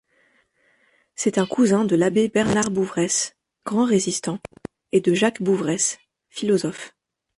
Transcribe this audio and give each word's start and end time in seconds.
C'est 1.13 1.37
un 1.37 1.45
cousin 1.45 1.85
de 1.85 1.95
l'Abbé 1.95 2.27
Bernard 2.27 2.71
Bouveresse, 2.71 3.35
grand 3.67 3.85
résistant, 3.85 4.39
et 4.91 4.99
de 4.99 5.13
Jacques 5.13 5.43
Bouveresse, 5.43 5.99
philosophe. 6.31 6.95